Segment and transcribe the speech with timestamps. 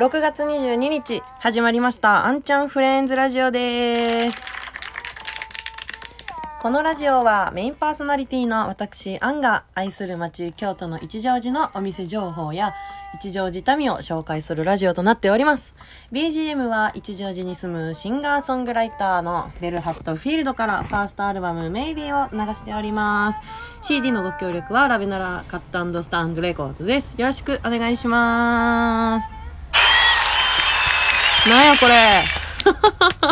[0.00, 2.24] 6月22日始まりました。
[2.24, 4.38] あんちゃんフレンズラジオです。
[6.62, 12.72] このラジオはメインパーソナリティの私アンが愛する街京都の一乗寺のお店情報や
[13.14, 15.74] 一乗寺民を紹介するラジオとなっております。
[16.12, 23.40] BGM は一乗寺に住むシンガーソングライターのベルハットフィールドからファーストアルバムメイビーを流しております。
[23.82, 27.20] CD のご協力はラベナラカットスタンドレコードです。
[27.20, 29.39] よろしくお願いします。
[31.48, 32.22] なんやこれ。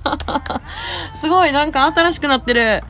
[1.14, 2.82] すごい、なんか新しくなってる。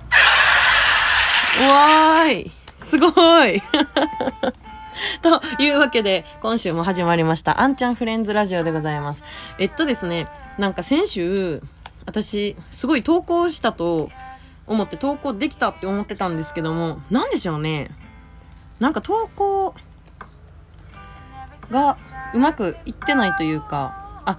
[1.60, 2.52] うわーい。
[2.84, 3.08] すご
[3.44, 3.60] い。
[5.22, 9.24] というわけで、今週も始まりました、あんちゃんフレンズラジオでございます。
[9.58, 11.62] えっとですね、なんか先週、
[12.06, 14.10] 私、すごい投稿したと
[14.66, 17.90] 思って投稿できたって思ってたんですけども、なんでしょうね。
[18.78, 19.74] なんか投稿
[21.70, 21.96] が
[22.32, 24.38] うまくいってないというか、あ、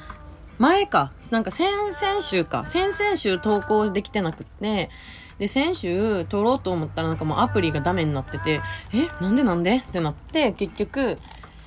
[0.61, 4.91] 前か、なんか先々週か、先々週投稿できてなくって、
[5.39, 8.61] で、先週撮ろうと思ったらなんかもうアプリがダメになってて、
[8.93, 9.77] え、なんでなんで？
[9.77, 11.17] ってなって、結局、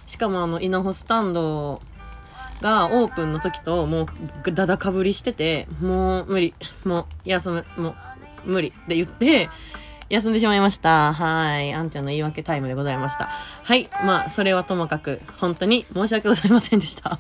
[0.07, 1.83] しかもあの、稲穂スタンド
[2.61, 4.07] がオープンの時とも
[4.47, 7.97] うだだかぶりしてて、もう無理、もう休む、も
[8.47, 9.51] う無理って言って、
[10.09, 11.13] 休んでしまいました。
[11.13, 11.75] はい。
[11.75, 13.25] あんちゃんの言い訳タイムでございました。
[13.25, 13.91] はい。
[14.05, 17.19] まあ、それはともかく、本当に申し訳ございませんでした。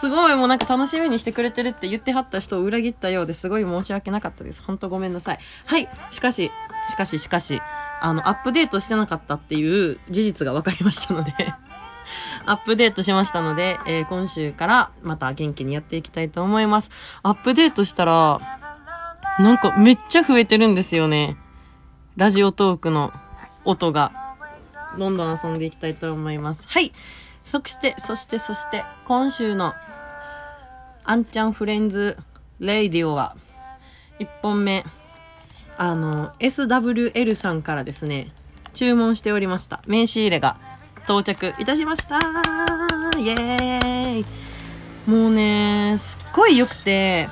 [0.00, 4.62] すごいもうなんか楽しみにしてくれてるって言ってはった人を裏切ったようですごい申し訳なかったです。
[4.62, 5.38] ほんとごめんなさい。
[5.66, 5.88] はい。
[6.10, 6.52] しかし、
[6.90, 7.60] しかししかし、
[8.00, 11.32] あの、アップデートしてなかったっていう事実が分かりましたので
[12.46, 16.90] アップデートしましたので、えー、今週からまた元気にやっていきたいと思います。
[17.22, 18.40] アップデートしたら、
[19.40, 21.36] なんかめっちゃ増えてるんですよね。
[22.16, 23.12] ラジオトークの
[23.64, 24.12] 音が。
[24.98, 26.66] どんどん遊んでいきたいと思います。
[26.68, 26.92] はい。
[27.44, 29.74] そして、そして、そして、今週の
[31.10, 32.18] あんちゃんフレンズ
[32.60, 33.34] レイディオは、
[34.18, 34.84] 1本目、
[35.78, 38.30] あの、SWL さんからですね、
[38.74, 39.80] 注文しておりました。
[39.86, 40.58] 名刺入れが
[41.04, 42.18] 到着いたしました
[43.18, 44.26] イエーイ
[45.10, 47.30] もうね、すっごい良くて、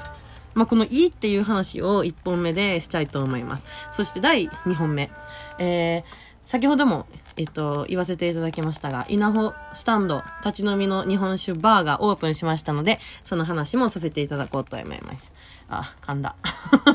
[0.54, 3.66] まあ、このいいっていう話を1本目でしたいと思います。
[3.92, 5.10] そして第2本目。
[5.58, 6.04] えー、
[6.46, 7.06] 先ほども
[7.38, 15.34] えっと、言わせていただきましたが、稲穂スタンド、立ち飲みの日本酒バーがオープンしましたので、その話もさせていただこうと思います。
[15.68, 16.34] あ、噛んだ。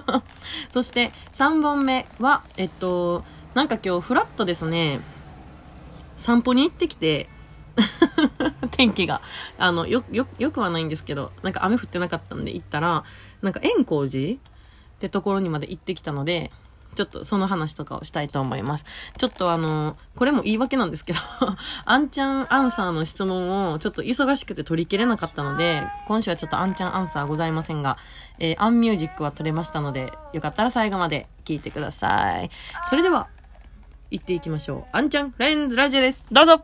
[0.74, 3.24] そして、3本目は、えっと、
[3.54, 5.00] なんか今日フラットですね、
[6.18, 7.30] 散歩に行ってきて、
[8.72, 9.22] 天気が、
[9.60, 13.04] あの、よ、よ、よくはないんですけど、なんか雨降ってなかったんで行ったら、
[13.44, 14.40] なんか円光寺っ
[15.00, 16.52] てところにまで行ってきたので、
[16.96, 18.86] ちょっとその話とかをしたいと思います。
[19.18, 21.20] ちょっとあの、これも言い訳なんですけど
[21.86, 27.98] あんちゃんアンサーの質問をちょっと忙しくて取り切れなかったので、今週はちょっとあんちゃんアンサーございませんが、
[28.40, 32.50] えー、アンミュージックは取れましたので、よかったら最後まで聞いてください。
[32.90, 33.30] それでは、
[34.10, 34.86] 行っていきましょう。
[34.92, 36.24] あんちゃんフレンズラジオです。
[36.32, 36.64] どうぞ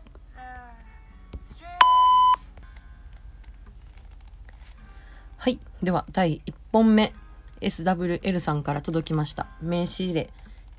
[5.38, 5.60] はい。
[5.82, 7.14] では、第1本目。
[7.62, 9.48] SWL さんから届きました。
[9.62, 10.30] 名刺入れ、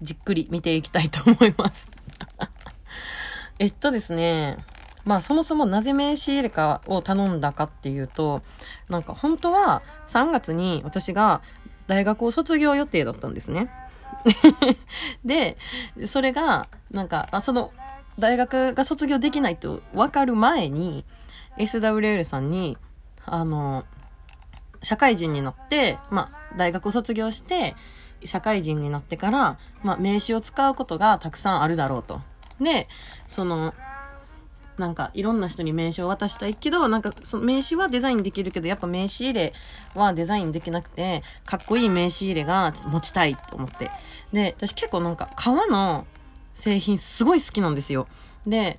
[0.03, 1.89] じっくり見ていきたいと思います
[3.59, 4.59] えっとですね、
[5.05, 8.43] まあそもそもなぜ名刺入れかを頼んだかっていうと、
[8.89, 11.43] なんか本当は3月に私が
[11.87, 13.71] 大学を卒業予定だったんですね。
[15.25, 15.57] で、
[16.07, 17.73] それが、なんか、あその、
[18.19, 21.05] 大学が卒業できないと分かる前に、
[21.57, 22.77] SWL さんに、
[23.25, 23.85] あの、
[24.83, 27.75] 社会人になって、まあ、大学を卒業して、
[28.25, 32.21] 社会人になってから、まあ、名刺を使うことがたくさんあるだろうと。
[32.61, 32.89] で、
[33.29, 33.75] その、
[34.77, 39.53] なんか、いろんな人に名刺を渡したいけど、なんか、その名刺はデザインできるけど、やっぱ名刺入れ
[39.95, 43.91] はデザインできなくて、かっこいい名刺入れが持ちたいと思って。
[44.33, 46.07] で、私結構なんか、革の
[46.55, 48.07] 製品すごい好きなんですよ。
[48.47, 48.79] で、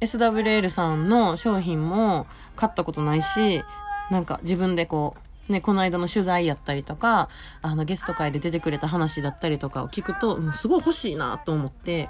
[0.00, 2.26] SWL さんの商品も
[2.56, 3.62] 買ったことないし、
[4.10, 7.28] なんか自分でこう、ね、この間の取材やったりとか、
[7.62, 12.08] あの、ゲスト会で出てくれた話だったりとかを聞くと、もうすごい欲しいなと思って、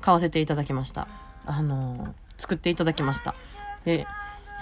[0.00, 1.08] 買わせていただきました。
[1.44, 3.34] あの、作っていただきました。
[3.84, 4.06] で、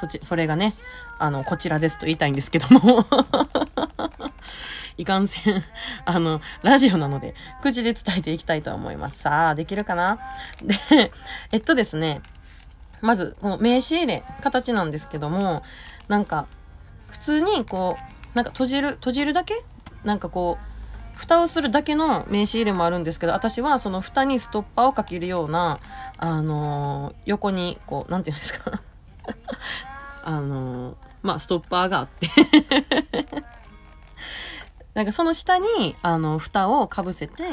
[0.00, 0.75] そっち、それがね、
[1.19, 3.06] あの、こちらですと言いたいんですけども
[4.99, 5.64] いかんせん、
[6.05, 9.19] あの、ラジオなので、口で伝えていきたいと思います。
[9.20, 10.19] さあ、できるかな？
[10.62, 11.12] で、
[11.52, 12.22] えっとですね、
[13.00, 15.62] まず、この名刺入れ、形なんですけども、
[16.08, 16.46] なんか、
[17.14, 17.96] 普通にこ
[18.34, 19.55] う、なんか閉じる、閉じるだけ？
[20.02, 20.64] なんかこう、
[21.16, 25.78] 蓋をするだけの名刺入れもあるんですけど、私はその蓋にストッパーをかけるような、
[26.19, 28.82] あのー、横に、こう、なんていうんですか？
[30.26, 32.28] あの、まあ、ストッパーがあって。
[34.94, 37.44] なんかその下に、あの、蓋をかぶせて、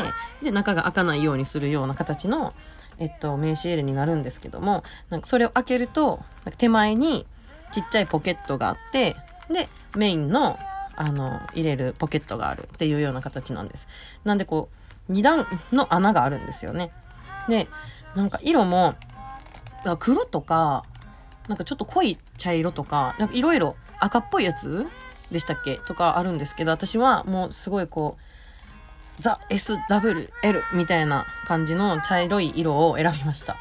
[0.41, 2.53] で、中が開かないようにするような形の、
[2.97, 6.23] えっと、名刺入れになるんですけども、なんかそれを開けると、
[6.57, 7.27] 手前に
[7.71, 9.15] ちっちゃいポケットがあって、
[9.49, 10.59] で、メインの、
[10.95, 13.87] あの、入れるポケットがあるっていうような形なんです。
[14.23, 14.69] なんでこ
[15.09, 16.91] う、2段の穴があるんですよね。
[17.49, 17.67] で、
[18.15, 18.95] なんか色も、
[19.99, 20.83] 黒とか、
[21.47, 24.87] なんかちょっと濃い茶色とか、なんかいろいろ赤っぽいやつ
[25.31, 25.77] でしたっけ？
[25.77, 28.17] とかあるんですけど、私はもうすごいこ
[29.19, 30.29] う、ザ・ SWL
[30.73, 33.57] みたいな感じの茶色い色を選びました。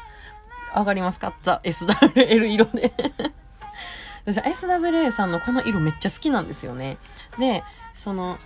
[0.75, 1.33] わかりますか？
[1.41, 2.93] ザ・ SWL 色で
[4.25, 6.97] 私 SWA さんのこの色めっちゃ好きなんですよね。
[7.39, 7.63] で、
[7.93, 8.37] その、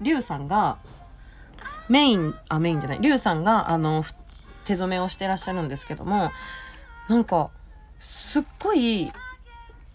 [0.00, 0.78] リュウさんが、
[1.88, 4.04] メイン、あ、メインじゃない、リュウさんが、あの、
[4.64, 6.30] 手染めをしてらっしゃるんですけども、
[7.08, 7.50] なんか、
[7.98, 9.10] すっごい、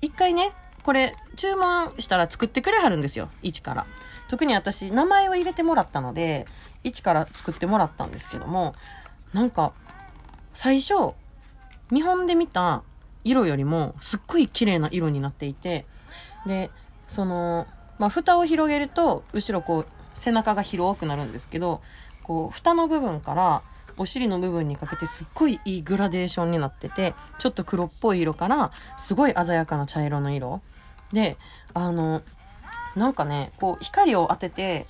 [0.02, 3.30] 一回ね、これ、注文したら作ってくれはるんですよ。
[3.44, 3.86] 一から。
[4.28, 6.48] 特に私、名前を入れてもらったので、
[6.84, 8.74] 一から作ってもらったんですけども、
[9.34, 9.74] なんか、
[10.54, 11.14] 最初、
[11.92, 12.84] 見本で見た
[13.24, 15.86] 色よりも、すっごい綺麗な色になっていて、
[16.46, 16.70] で、
[17.08, 17.68] その、
[18.00, 21.82] まあ、蓋を広げると、後ろこう、背中が広くなるんですけど、
[22.24, 23.64] こう、蓋の部分から、
[23.98, 30.62] お尻の部分にかけてすっごいいいグラデーションになってて、ちょっと黒っぽい色から、すごい鮮やかな茶色の色。
[31.12, 31.38] で、
[31.74, 32.22] あの、
[32.96, 34.86] なんかね、こう、光を当てて、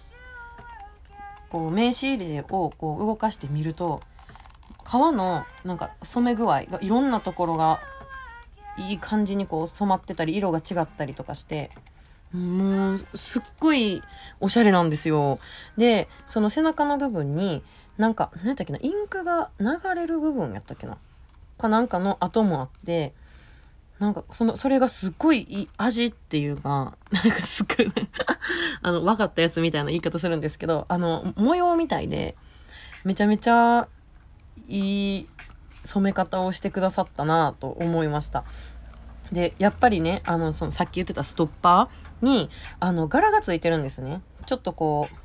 [1.50, 4.02] こう、名刺入れをこう動かしてみると、
[4.86, 7.80] 皮のなんか染め具合がいろんなところが
[8.78, 11.72] いい感じにこう染まってたり色が違ったりとかして
[12.32, 14.02] もうすっごい
[14.40, 15.40] おしゃれなんですよ。
[15.78, 17.64] でその背中の部分に
[17.98, 20.98] なんか何やったっけなインクが流れる部分やったっけな
[21.58, 23.14] かなんかの跡もあって
[24.02, 27.94] なんか、その、それがすっごいいい味っていうか、 なんかすっごい、
[28.82, 32.36] あの、分かったやつみたいな言い方するんですけど、あの、模様みたいで、
[33.06, 33.88] めちゃめちゃ
[34.68, 35.30] いい
[35.84, 38.44] 染め方をしてくださったなと思いました。
[39.32, 42.50] で、やっぱりね、あの、その、さっき言ってたストッパーに、
[42.80, 44.22] あの、柄がついてるんですね。
[44.46, 45.16] ちょっとこう、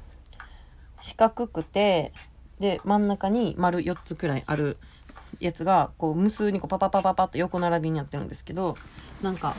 [1.03, 2.12] 四角くて、
[2.61, 4.79] で、真ん中に丸4つくらいある
[5.41, 8.76] やつがこう無数にこうパパパパパって横並びになってるんですけど
[9.23, 9.55] なんか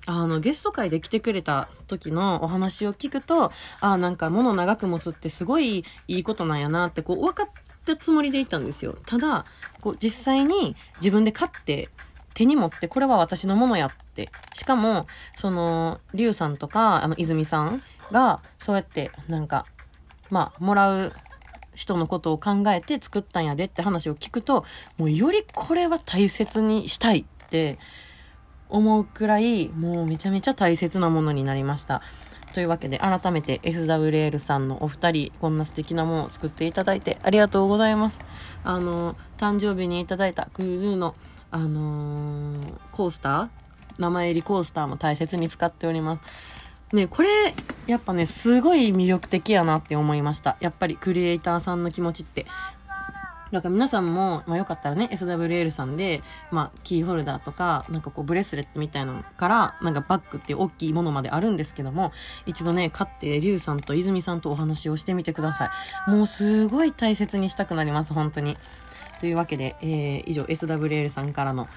[0.06, 7.46] あの、ゲスト会で来てくれた時のお話を聞くと、ああなんか物長く持つってすごいいいことなんやなって、こう、分かっ
[7.86, 8.96] たつもりでいたんですよ。
[9.06, 9.44] ただ、
[9.80, 11.88] こう実際に自分で買って
[12.34, 14.28] 手に持ってこれは私のものやって。
[14.54, 19.64] しかも、その、リュウさんとか、あの、泉さんが、そうやってなんか、
[20.30, 21.12] まあ、もらう
[21.74, 24.64] 人のことを考えて作ったんやでって話を聞くと、
[24.96, 27.78] もうよりこれは大切にしたいって
[28.68, 32.02] 思うくらい、もうめちゃめちゃ大切なものになりました。
[32.54, 38.20] というわけで、改めて SWL さんのお二人、こんな素敵なものを作っていただいてありがとうございます。
[38.62, 41.16] あの、誕生日にいただいたクールーの、
[41.50, 46.20] あのー、コースター名前入りコースターも大切に使っておりま
[46.90, 46.96] す。
[46.96, 47.28] ね、これ、
[47.86, 50.56] やっぱね、すごい魅力的やなって思いました。
[50.60, 52.46] やっぱりクリエイターさんの気持ちって。
[53.52, 62.10] なんか皆さんも、まあ、よかったらね、SWL さんで、まあ、キーホルダーとか、なんかこう、ブレスレットみたいなのから、なんかバッグっていう大きいものまであるんですけども、
[62.46, 65.70] 一度ね、買って、リュウさんと泉さんとお話をしてみてくださ
[66.08, 66.10] い。
[66.10, 68.56] もうすごい大切にしたくなります、本当に。
[69.20, 71.68] というわけで、えー、以上 SWL さんからの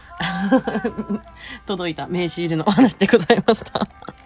[1.68, 4.17] 届いた名刺入れのお話でございました。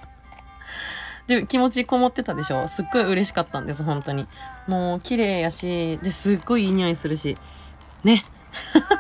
[1.28, 2.68] で、気持ちこもってたでしょ？
[2.68, 4.28] すっごい嬉しかったんです、本当に。
[4.68, 7.38] もう、綺麗やし、で、すっごいいい匂いするし。
[8.04, 8.26] ね。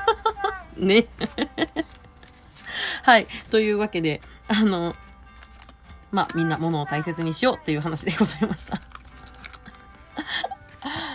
[0.78, 1.08] ね。
[3.04, 3.28] はい。
[3.50, 4.94] というわけで、あの、
[6.12, 8.82] まあ、みんな物を大切にしようっていう話でございました。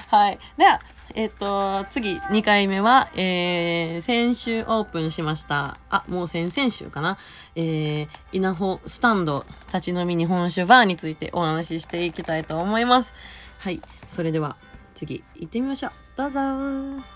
[0.08, 0.38] はい。
[0.56, 0.80] では、
[1.16, 5.78] えっ、と、次、2回目は、えー、先週オープンしました。
[5.88, 7.16] あ、もう先々週かな。
[7.54, 13.14] えー、稲穂スタンド立ち飲み日本酒バーについてお話ししていきたいと思います。
[13.60, 13.80] はい。
[14.10, 14.58] それでは、
[14.94, 15.92] 次、行ってみましょう。
[16.18, 17.15] どうぞー。